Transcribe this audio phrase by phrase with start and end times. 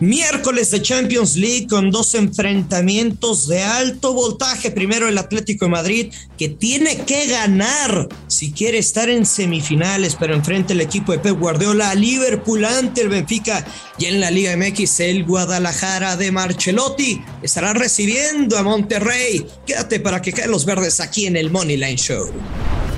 [0.00, 4.70] Miércoles de Champions League con dos enfrentamientos de alto voltaje.
[4.70, 10.34] Primero el Atlético de Madrid que tiene que ganar si quiere estar en semifinales, pero
[10.34, 13.66] enfrente el equipo de Pep Guardiola, Liverpool ante el Benfica
[13.98, 19.44] y en la Liga MX el Guadalajara de Marchelotti estará recibiendo a Monterrey.
[19.66, 22.30] Quédate para que caen los verdes aquí en el Money Line Show.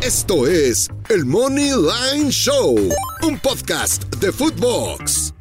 [0.02, 2.76] Esto es el Money Line Show,
[3.22, 5.31] un podcast de Footbox.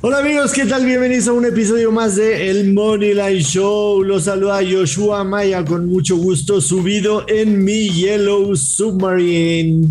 [0.00, 0.86] Hola amigos, ¿qué tal?
[0.86, 4.04] Bienvenidos a un episodio más de El Money Line Show.
[4.04, 9.88] Los saluda Joshua Maya con mucho gusto, subido en mi Yellow Submarine.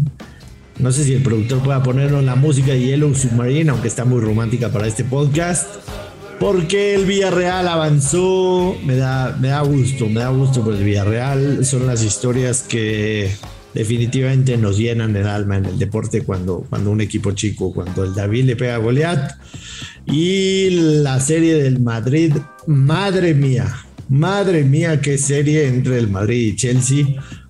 [0.79, 4.21] No sé si el productor pueda ponernos la música de Yellow Submarine, aunque está muy
[4.21, 5.67] romántica para este podcast.
[6.39, 11.65] Porque el Villarreal avanzó, me da, me da gusto, me da gusto por el Villarreal.
[11.65, 13.29] Son las historias que
[13.73, 18.15] definitivamente nos llenan el alma en el deporte cuando, cuando un equipo chico, cuando el
[18.15, 19.33] David le pega a Goliat
[20.11, 20.69] y
[21.01, 22.33] la serie del Madrid,
[22.65, 23.67] madre mía,
[24.09, 27.05] madre mía, qué serie entre el Madrid y Chelsea.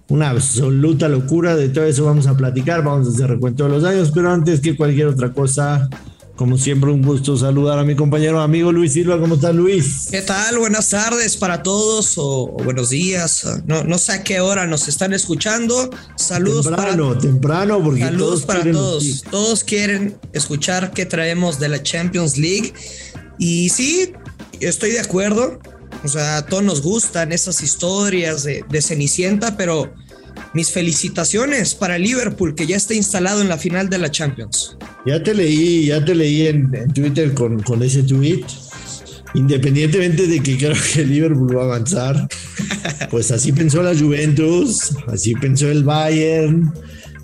[0.09, 3.83] Una absoluta locura, de todo eso vamos a platicar, vamos a hacer recuento de los
[3.83, 5.89] años, pero antes que cualquier otra cosa,
[6.37, 9.19] como siempre, un gusto saludar a mi compañero amigo Luis Silva.
[9.19, 10.07] ¿Cómo está Luis?
[10.11, 10.59] ¿Qué tal?
[10.59, 13.43] Buenas tardes para todos o, buenos días.
[13.65, 15.89] No, no, sé a qué hora nos están escuchando.
[16.15, 19.23] Saludos temprano, para temprano, porque saludos para todos.
[19.31, 22.71] Todos quieren escuchar qué traemos de la Champions League.
[23.39, 24.13] Y sí,
[24.59, 25.59] estoy de acuerdo.
[26.03, 29.91] O sea, a todos nos gustan esas historias de, de Cenicienta, pero
[30.57, 34.75] mis felicitaciones para Liverpool, que ya está instalado en la final de la Champions.
[35.05, 38.43] Ya te leí, ya te leí en, Twitter con, con, ese tweet.
[39.35, 42.27] Independientemente de que creo que Liverpool va a avanzar,
[43.11, 46.73] pues así pensó la Juventus, así pensó el Bayern.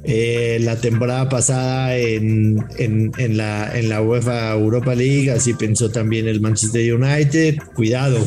[0.04, 6.28] Eh, la temporada pasada en, en, la, en la UEFA Europa League, así pensó también
[6.28, 7.58] el Manchester United.
[7.74, 8.20] Cuidado,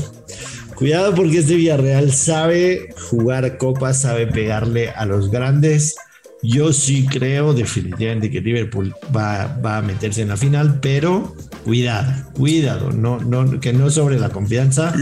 [0.77, 5.97] Cuidado porque este Villarreal sabe jugar copas, sabe pegarle a los grandes.
[6.43, 11.35] Yo sí creo definitivamente que Liverpool va, va a meterse en la final, pero
[11.65, 14.95] cuidado, cuidado, no, no, que no sobre la confianza,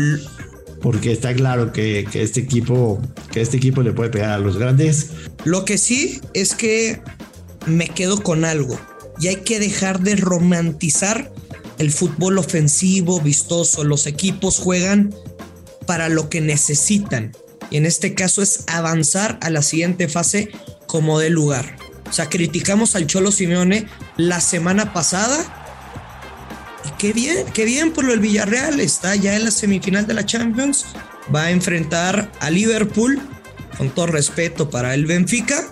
[0.81, 4.57] porque está claro que, que, este equipo, que este equipo le puede pegar a los
[4.57, 5.11] grandes.
[5.45, 7.01] Lo que sí es que
[7.67, 8.79] me quedo con algo
[9.19, 11.33] y hay que dejar de romantizar
[11.79, 13.83] el fútbol ofensivo, vistoso.
[13.83, 15.13] Los equipos juegan
[15.87, 17.33] para lo que necesitan.
[17.71, 20.51] Y en este caso es avanzar a la siguiente fase
[20.87, 21.77] como de lugar.
[22.09, 23.87] O sea, criticamos al Cholo Simeone
[24.17, 25.63] la semana pasada.
[26.85, 28.81] Y qué bien, qué bien por lo del Villarreal.
[28.81, 30.85] Está ya en la semifinal de la Champions.
[31.35, 33.21] Va a enfrentar a Liverpool.
[33.79, 35.65] Con todo respeto para el Benfica.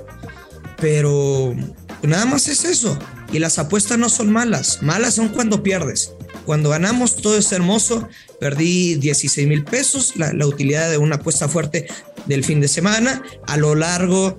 [0.78, 1.54] Pero
[2.02, 2.98] nada más es eso.
[3.32, 4.82] Y las apuestas no son malas.
[4.82, 6.12] Malas son cuando pierdes.
[6.44, 8.08] Cuando ganamos todo es hermoso.
[8.40, 11.86] Perdí 16 mil pesos, la, utilidad de una apuesta fuerte
[12.26, 13.22] del fin de semana.
[13.46, 14.36] A lo largo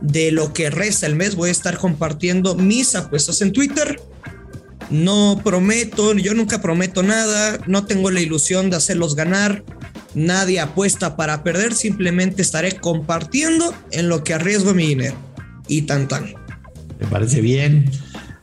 [0.00, 4.00] de lo que resta el mes voy a estar compartiendo mis apuestas en Twitter.
[4.90, 9.64] No prometo, yo nunca prometo nada, no tengo la ilusión de hacerlos ganar.
[10.14, 15.16] Nadie apuesta para perder, simplemente estaré compartiendo en lo que arriesgo mi dinero.
[15.66, 16.34] Y tan tan.
[17.00, 17.90] Me parece bien.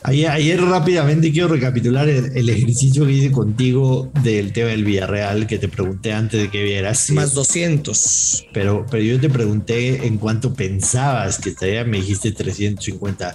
[0.05, 5.69] Ayer, rápidamente quiero recapitular el, ejercicio que hice contigo del tema del Villarreal que te
[5.69, 7.09] pregunté antes de que vieras.
[7.11, 8.47] Más 200.
[8.51, 13.33] Pero, pero yo te pregunté en cuánto pensabas que estaría, me dijiste 350.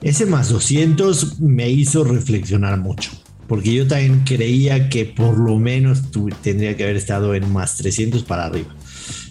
[0.00, 3.12] Ese más 200 me hizo reflexionar mucho,
[3.46, 7.76] porque yo también creía que por lo menos tú, tendría que haber estado en más
[7.76, 8.74] 300 para arriba.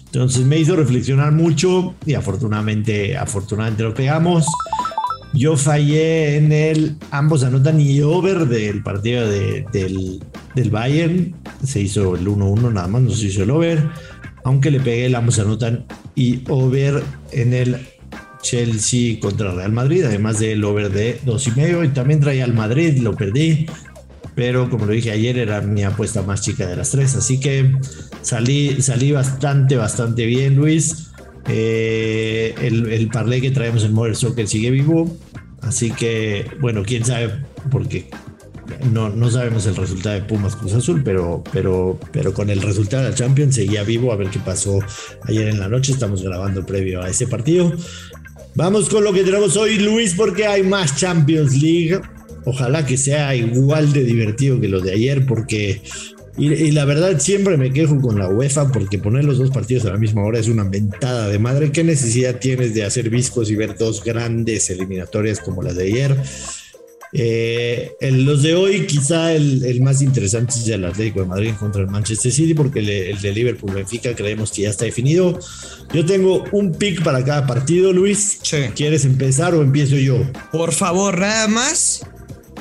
[0.06, 4.46] Entonces me hizo reflexionar mucho y afortunadamente, afortunadamente lo pegamos.
[5.34, 10.20] Yo fallé en el ambos anotan y over del partido del,
[10.70, 11.34] Bayern.
[11.64, 13.88] Se hizo el 1-1 nada más, no se hizo el over.
[14.44, 17.78] Aunque le pegué el ambos anotan y over en el
[18.42, 21.82] Chelsea contra Real Madrid, además del over de dos y medio.
[21.82, 23.66] Y también traía al Madrid, lo perdí.
[24.34, 27.14] Pero como lo dije ayer, era mi apuesta más chica de las tres.
[27.16, 27.72] Así que
[28.20, 31.11] salí, salí bastante, bastante bien, Luis.
[31.48, 35.16] Eh, el, el parlay que traemos en Modern Soccer sigue vivo.
[35.60, 37.30] Así que, bueno, quién sabe,
[37.70, 38.10] porque
[38.90, 43.04] no, no sabemos el resultado de Pumas Cruz Azul, pero, pero, pero con el resultado
[43.04, 44.80] de la Champions seguía vivo a ver qué pasó
[45.24, 45.92] ayer en la noche.
[45.92, 47.72] Estamos grabando previo a ese partido.
[48.54, 52.00] Vamos con lo que tenemos hoy, Luis, porque hay más Champions League.
[52.44, 55.80] Ojalá que sea igual de divertido que lo de ayer, porque
[56.36, 59.90] y, la verdad siempre me quejo con la UEFA porque poner los dos partidos a
[59.90, 61.72] la misma hora es una ventada de madre.
[61.72, 66.16] ¿Qué necesidad tienes de hacer viscos y ver dos grandes eliminatorias como las de ayer?
[67.14, 71.88] Eh, los de hoy, quizá el, más interesante es el Atlético de Madrid contra el
[71.88, 75.38] Manchester City, porque el, de Liverpool Benfica creemos que ya está definido.
[75.92, 78.40] Yo tengo un pick para cada partido, Luis.
[78.74, 80.22] ¿Quieres empezar o empiezo yo?
[80.50, 82.06] Por favor, nada más.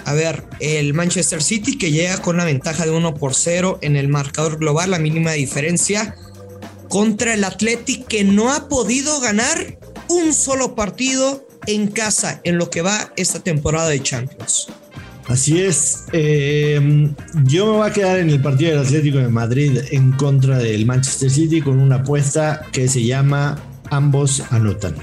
[0.05, 3.95] A ver, el Manchester City que llega con una ventaja de 1 por 0 en
[3.95, 6.15] el marcador global, la mínima diferencia,
[6.89, 9.77] contra el Atlético que no ha podido ganar
[10.09, 14.67] un solo partido en casa en lo que va esta temporada de Champions.
[15.27, 16.03] Así es.
[16.11, 17.09] Eh,
[17.45, 20.85] yo me voy a quedar en el partido del Atlético de Madrid en contra del
[20.85, 23.57] Manchester City con una apuesta que se llama
[23.89, 24.95] ambos anotan.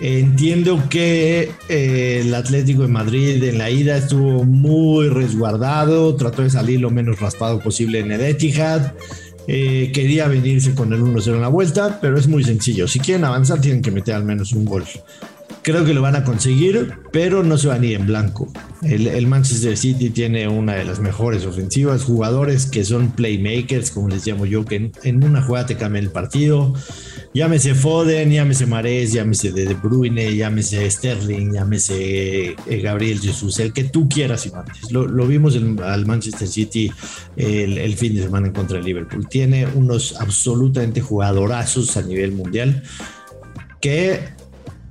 [0.00, 6.50] Entiendo que eh, el Atlético de Madrid en la ida estuvo muy resguardado, trató de
[6.50, 8.92] salir lo menos raspado posible en el Etihad.
[9.48, 12.86] Eh, quería venirse con el 1-0 en la vuelta, pero es muy sencillo.
[12.88, 14.84] Si quieren avanzar, tienen que meter al menos un gol.
[15.66, 18.46] Creo que lo van a conseguir, pero no se van a ir en blanco.
[18.82, 24.24] El, Manchester City tiene una de las mejores ofensivas, jugadores que son playmakers, como les
[24.24, 26.72] llamo yo, que en, una jugada te cambian el partido.
[27.34, 33.82] Llámese Foden, llámese Mares, llámese De Bruyne, llámese Sterling, llámese eh, Gabriel Jesús, el que
[33.82, 34.92] tú quieras y mandes.
[34.92, 36.92] Lo, vimos al Manchester City
[37.36, 39.26] el, el, fin de semana en contra de Liverpool.
[39.28, 42.84] Tiene unos absolutamente jugadorazos a nivel mundial
[43.80, 44.36] que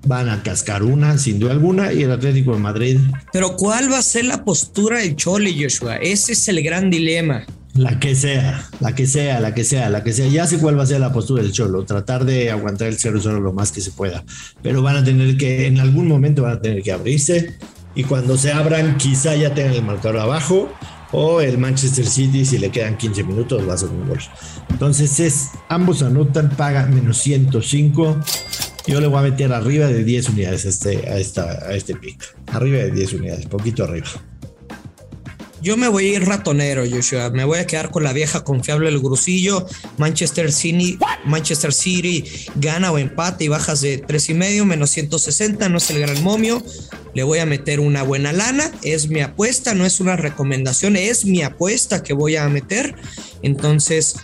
[0.06, 3.00] van a cascar una, sin duda alguna, y el Atlético de Madrid.
[3.34, 5.98] Pero ¿cuál va a ser la postura del Chole, Joshua?
[5.98, 7.46] Ese es el gran dilema.
[7.74, 10.28] La que sea, la que sea, la que sea, la que sea.
[10.28, 11.84] Ya sé cuál va a ser la postura del Cholo.
[11.84, 14.24] Tratar de aguantar el 0-0 lo más que se pueda.
[14.62, 17.58] Pero van a tener que, en algún momento van a tener que abrirse.
[17.94, 20.72] Y cuando se abran, quizá ya tengan el marcador abajo.
[21.12, 24.20] O el Manchester City, si le quedan 15 minutos, va a ser un gol.
[24.70, 28.18] Entonces es, ambos anotan, paga menos 105.
[28.88, 31.96] Yo le voy a meter arriba de 10 unidades a este, a esta, a este
[31.96, 32.24] pick.
[32.48, 34.08] Arriba de 10 unidades, poquito arriba.
[35.66, 37.32] Yo me voy a ir ratonero, Joshua.
[37.32, 39.66] Me voy a quedar con la vieja confiable del grusillo.
[39.98, 42.24] Manchester City, Manchester City
[42.54, 45.68] gana o empate y bajas de 3 y medio, menos 160.
[45.70, 46.62] No es el gran momio.
[47.16, 48.70] Le voy a meter una buena lana.
[48.84, 52.94] Es mi apuesta, no es una recomendación, es mi apuesta que voy a meter.
[53.42, 54.18] Entonces,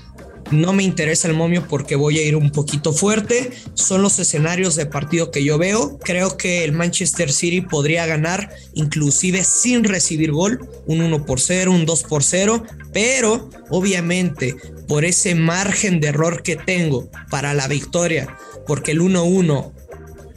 [0.51, 3.51] no me interesa el momio porque voy a ir un poquito fuerte.
[3.73, 5.97] Son los escenarios de partido que yo veo.
[5.99, 11.71] Creo que el Manchester City podría ganar inclusive sin recibir gol, un 1 por 0,
[11.71, 12.63] un 2 por 0,
[12.93, 14.55] pero obviamente
[14.87, 18.37] por ese margen de error que tengo para la victoria,
[18.67, 19.71] porque el 1-1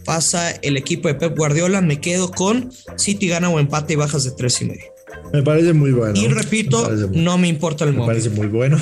[0.05, 4.25] pasa el equipo de Pep Guardiola, me quedo con City gana o empate y bajas
[4.25, 4.85] de 3 y medio.
[5.33, 6.15] Me parece muy bueno.
[6.19, 8.07] Y repito, no me importa el momio.
[8.07, 8.79] Me parece muy bueno.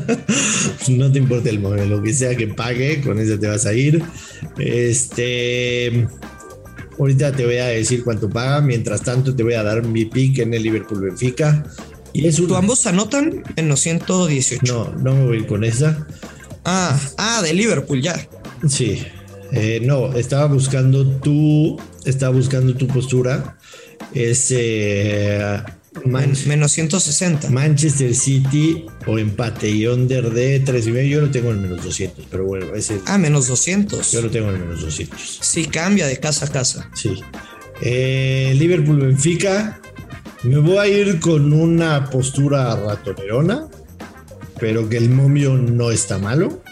[0.88, 3.74] no te importa el móvil, lo que sea que pague, con eso te vas a
[3.74, 4.02] ir.
[4.58, 6.06] Este.
[6.98, 8.60] Ahorita te voy a decir cuánto paga.
[8.60, 11.64] Mientras tanto, te voy a dar mi pick en el Liverpool Benfica.
[12.12, 14.60] Y es ¿Tú ambos anotan en los 118?
[14.72, 16.06] No, no me voy con esa.
[16.64, 18.28] Ah, ah, de Liverpool ya.
[18.68, 19.02] Sí.
[19.52, 21.78] Eh, no, estaba buscando tu.
[22.04, 23.56] Estaba buscando tu postura.
[24.14, 24.48] Es.
[24.50, 25.62] Eh,
[26.04, 27.50] menos 160.
[27.50, 31.08] Manchester City o empate y under de 3,5.
[31.08, 33.00] Yo lo tengo en menos 200, pero bueno, ese.
[33.06, 34.10] Ah, menos 200.
[34.12, 35.38] Yo lo tengo en menos 200.
[35.40, 36.90] Sí, cambia de casa a casa.
[36.94, 37.14] Sí.
[37.82, 39.80] Eh, Liverpool Benfica.
[40.44, 43.68] Me voy a ir con una postura ratonerona,
[44.58, 46.62] pero que el momio no está malo.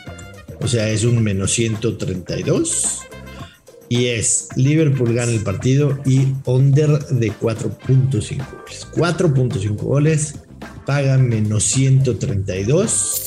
[0.60, 3.09] O sea, es un menos 132
[3.90, 8.86] y es Liverpool gana el partido y under de 4.5 goles.
[8.94, 10.34] 4.5 goles,
[10.86, 13.26] paga menos 132.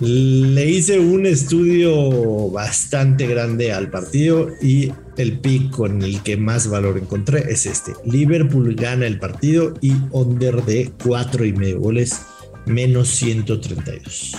[0.00, 6.66] Le hice un estudio bastante grande al partido y el pick con el que más
[6.66, 7.92] valor encontré es este.
[8.06, 12.22] Liverpool gana el partido y under de 4.5 goles,
[12.64, 14.34] menos 132.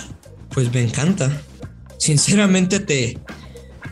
[0.52, 1.40] Pues me encanta.
[1.98, 3.16] Sinceramente te,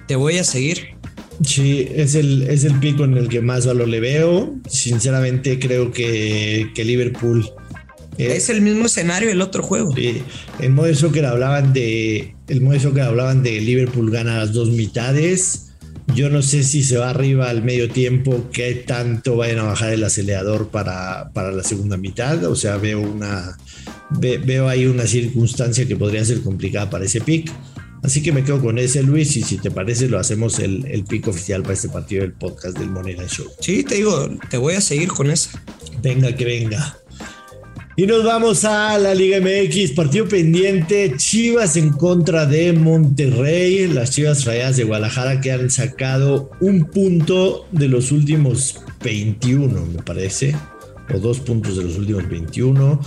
[0.08, 0.93] te voy a seguir.
[1.43, 4.55] Sí, es el, es el pico en el que más valor le veo.
[4.69, 7.50] Sinceramente, creo que, Liverpool.
[8.19, 9.95] Eh, es el mismo escenario del otro juego.
[9.95, 10.23] Sí,
[10.61, 12.35] en modo soccer hablaban de.
[12.47, 15.73] El modo soccer hablaban de Liverpool gana las dos mitades.
[16.14, 19.93] Yo no sé si se va arriba al medio tiempo, qué tanto vayan a bajar
[19.93, 22.45] el acelerador para, para la segunda mitad.
[22.45, 23.57] O sea, veo una.
[24.11, 27.50] veo ahí una circunstancia que podría ser complicada para ese pick.
[28.04, 31.04] Así que me quedo con ese, Luis, y si te parece, lo hacemos el, el
[31.04, 33.46] pico oficial para este partido del podcast del Moneda Show.
[33.61, 35.62] Sí, te digo, te voy a seguir con esa.
[36.02, 36.99] Venga, que venga.
[37.96, 44.11] Y nos vamos a la Liga MX, partido pendiente, Chivas en contra de Monterrey, las
[44.11, 50.56] Chivas Rayadas de Guadalajara que han sacado un punto de los últimos 21, me parece,
[51.12, 53.00] o dos puntos de los últimos 21.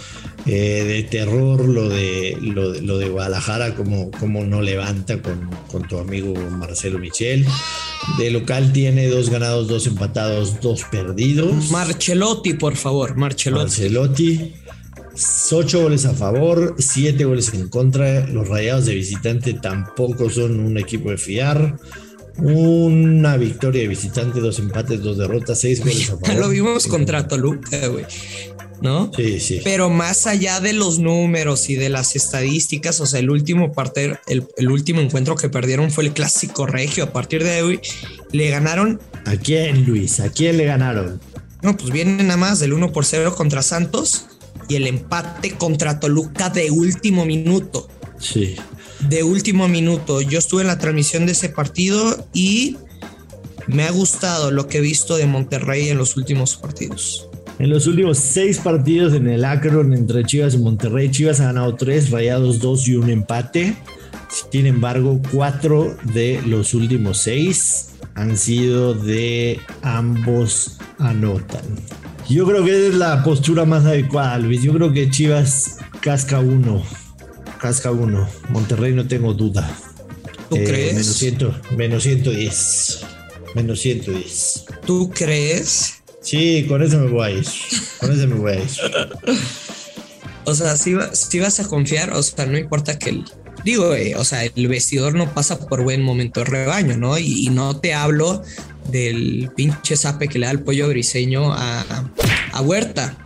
[0.46, 5.98] Eh, de terror lo de, lo, de Guadalajara, como, como no levanta con, con, tu
[5.98, 7.46] amigo Marcelo Michel.
[8.18, 11.70] De local tiene dos ganados, dos empatados, dos perdidos.
[11.72, 13.64] Marcelotti, por favor, Marcelotti.
[13.64, 14.54] Marcelotti.
[15.52, 18.28] 8 goles a favor, 7 goles en contra.
[18.28, 21.78] Los rayados de visitante tampoco son un equipo de fiar.
[22.38, 26.36] Una victoria de visitante, dos empates, dos derrotas, 6 goles a favor.
[26.36, 28.06] Lo vimos contra Toluca, güey.
[28.80, 29.12] ¿No?
[29.16, 29.62] Sí, sí.
[29.64, 34.20] Pero más allá de los números y de las estadísticas, o sea, el último parte,
[34.28, 37.06] el, el último encuentro que perdieron fue el clásico regio.
[37.06, 37.80] A partir de hoy
[38.32, 39.02] le ganaron.
[39.26, 40.20] ¿A quién, Luis?
[40.20, 41.20] ¿A quién le ganaron?
[41.64, 44.28] No, pues vienen nada más del 1 por 0 contra Santos
[44.68, 47.90] y el empate contra Toluca de último minuto.
[48.20, 48.56] Sí.
[49.02, 50.22] De último minuto.
[50.22, 52.78] Yo estuve en la transmisión de ese partido y
[53.68, 57.30] me ha gustado lo que he visto de Monterrey en los últimos partidos.
[57.60, 61.76] En los últimos seis partidos en el Akron entre Chivas y Monterrey, Chivas ha ganado
[61.76, 63.76] tres, Rayados dos y un empate.
[64.52, 71.64] Sin embargo, cuatro de los últimos seis han sido de ambos anotan.
[72.30, 74.62] Yo creo que es la postura más adecuada, Luis.
[74.62, 76.84] Yo creo que Chivas casca uno.
[77.58, 78.28] Casca uno.
[78.50, 79.70] Monterrey no tengo duda.
[80.50, 80.94] ¿Tú crees?
[80.94, 83.00] Menos, ciento, menos 110.
[83.56, 84.66] Menos 110.
[84.86, 85.96] ¿Tú crees?
[86.22, 87.46] Sí, con eso me voy a ir.
[88.00, 88.70] Con eso me voy a ir.
[90.46, 93.26] o sea, si, si, vas a confiar, o sea, no importa que el.
[93.64, 97.18] Digo, eh, o sea, el vestidor no pasa por buen momento de rebaño, ¿no?
[97.18, 98.42] Y, y no te hablo
[98.90, 101.84] del pinche zape que le da el pollo briseño a,
[102.54, 103.18] a Huerta.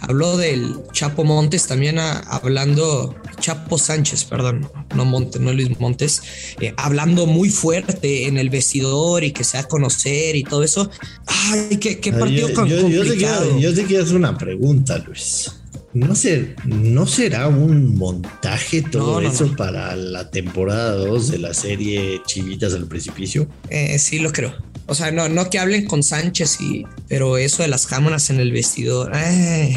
[0.00, 6.22] Habló del Chapo Montes también hablando, Chapo Sánchez, perdón, no no Luis Montes,
[6.60, 10.90] eh, hablando muy fuerte en el vestidor y que se a conocer y todo eso.
[11.26, 13.58] Ay, qué, qué partido yo, complicado.
[13.58, 15.52] Yo te, quiero, hacer una pregunta, Luis.
[15.92, 22.22] ¿No, ser, ¿No será un montaje todo eso para la temporada 2 de la serie
[22.26, 23.48] Chivitas al Precipicio?
[23.70, 24.54] Eh, sí, lo creo.
[24.86, 26.84] O sea, no, no que hablen con Sánchez y.
[27.08, 29.10] Pero eso de las cámaras en el vestidor.
[29.16, 29.76] Eh,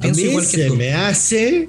[0.00, 1.68] pienso igual que se me hace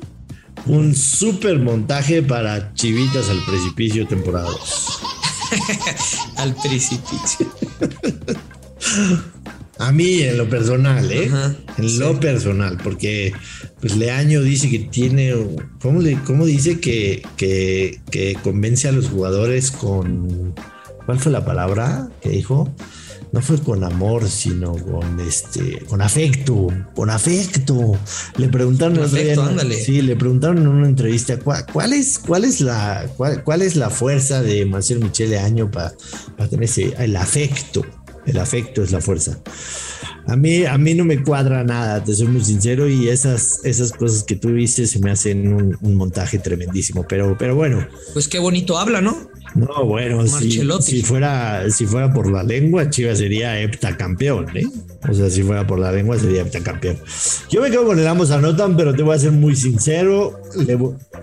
[0.65, 4.99] un super montaje para Chivitas al precipicio temporada 2.
[6.37, 7.47] al precipicio.
[9.79, 11.31] A mí, en lo personal, ¿eh?
[11.77, 13.31] en lo personal, porque
[13.79, 15.33] pues Leaño dice que tiene.
[15.81, 20.53] ¿Cómo, le, cómo dice que, que, que convence a los jugadores con
[21.09, 22.71] ¿Cuál fue la palabra que dijo?
[23.31, 27.97] No fue con amor, sino con este, con afecto, con afecto.
[28.37, 29.47] Le preguntaron, afecto,
[29.85, 34.41] sí, le preguntaron en una entrevista cuál, es, cuál es la, cuál, es la fuerza
[34.41, 35.93] de Marcel Michel de año para,
[36.49, 37.85] tener ese, el afecto.
[38.25, 39.39] El afecto es la fuerza.
[40.27, 43.91] A mí, a mí no me cuadra nada, te soy muy sincero, y esas, esas
[43.91, 47.05] cosas que tú dices se me hacen un, un montaje tremendísimo.
[47.07, 47.87] Pero, pero bueno.
[48.13, 49.28] Pues qué bonito habla, ¿no?
[49.55, 54.65] No, bueno, si, fuera, si fuera por la lengua, Chivas sería heptacampeón, ¿eh?
[55.07, 56.97] O sea, si fuera por la lengua, sería heptacampeón.
[57.49, 60.39] Yo me quedo con el ambos anotan, pero te voy a ser muy sincero.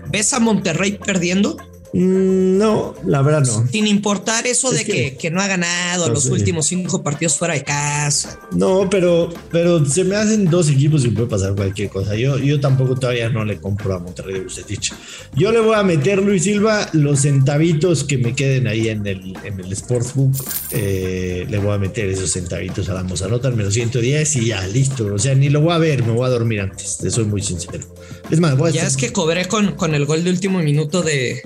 [0.09, 1.57] ¿Ves a Monterrey perdiendo?
[1.93, 3.67] Mm, no, la verdad no.
[3.67, 8.39] Sin importar eso de que, no ha ganado los últimos cinco partidos fuera de casa.
[8.51, 12.15] No, pero, pero se me hacen dos equipos y puede pasar cualquier cosa.
[12.15, 14.95] Yo, yo tampoco todavía no le compro a Monterrey dicho.
[15.35, 19.35] Yo le voy a meter, Luis Silva, los centavitos que me queden ahí en el,
[19.43, 20.35] en el Sportsbook.
[20.71, 25.13] Eh, le voy a meter esos centavitos a la Mozanotan, menos 110 y ya, listo.
[25.13, 26.97] O sea, ni lo voy a ver, me voy a dormir antes.
[26.97, 27.85] Te soy muy sincero.
[28.29, 31.01] Es más, voy a Ya es que cobré con, con el gol de último minuto
[31.01, 31.43] de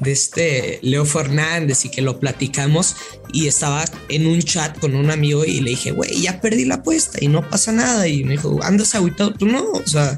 [0.00, 2.96] de este Leo Fernández y que lo platicamos
[3.32, 6.76] y estaba en un chat con un amigo y le dije, güey, ya perdí la
[6.76, 8.08] apuesta y no pasa nada.
[8.08, 10.16] Y me dijo, andas aguitado, tú no, o sea,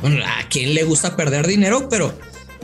[0.00, 2.12] bueno, a quien le gusta perder dinero, pero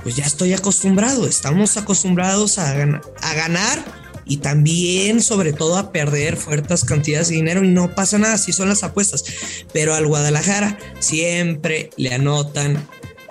[0.03, 3.85] pues ya estoy acostumbrado, estamos acostumbrados a, a ganar
[4.29, 8.53] y también sobre todo a perder fuertes cantidades de dinero y no pasa nada, así
[8.53, 9.25] son las apuestas.
[9.73, 12.87] Pero al Guadalajara siempre le anotan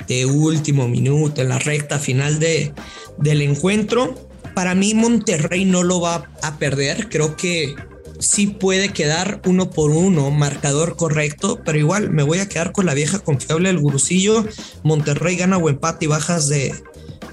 [0.07, 2.73] de último minuto, en la recta final de,
[3.17, 4.15] del encuentro.
[4.53, 7.75] Para mí Monterrey no lo va a perder, creo que
[8.19, 12.85] sí puede quedar uno por uno, marcador correcto, pero igual me voy a quedar con
[12.85, 14.45] la vieja confiable del gurusillo.
[14.83, 16.73] Monterrey gana o empate y bajas de,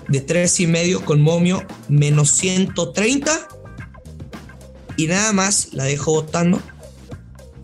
[0.09, 3.49] de tres y medio con momio menos 130.
[4.97, 6.61] Y nada más la dejo votando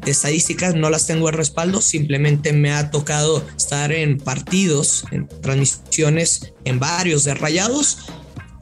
[0.07, 6.53] estadísticas no las tengo de respaldo, simplemente me ha tocado estar en partidos, en transmisiones
[6.65, 7.99] en varios de rayados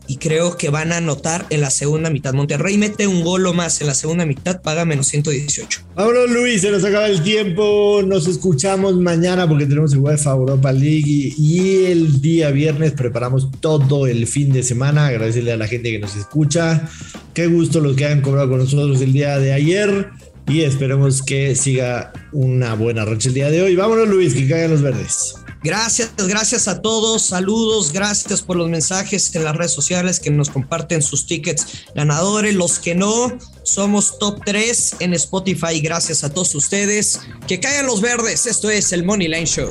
[0.08, 2.32] y creo que van a anotar en la segunda mitad.
[2.32, 5.82] Monterrey mete un golo más en la segunda mitad, paga menos 118.
[5.94, 8.00] Vámonos, Luis, se nos acaba el tiempo.
[8.04, 14.06] Nos escuchamos mañana porque tenemos el UEFA Europa League y el día viernes preparamos todo
[14.06, 15.08] el fin de semana.
[15.08, 16.88] Agradecerle a la gente que nos escucha.
[17.34, 20.08] Qué gusto los que han cobrado con nosotros el día de ayer
[20.48, 23.76] y esperemos que siga una buena racha el día de hoy.
[23.76, 25.34] Vámonos, Luis, que caigan los verdes.
[25.62, 27.22] Gracias, gracias a todos.
[27.22, 32.54] Saludos, gracias por los mensajes en las redes sociales que nos comparten sus tickets ganadores.
[32.54, 35.80] Los que no, somos top 3 en Spotify.
[35.80, 37.20] Gracias a todos ustedes.
[37.46, 38.46] Que caigan los verdes.
[38.46, 39.70] Esto es el Money Line Show.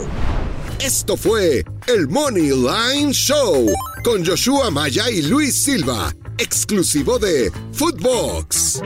[0.79, 3.67] Esto fue el Money Line Show
[4.03, 8.81] con Joshua Maya y Luis Silva, exclusivo de Footbox.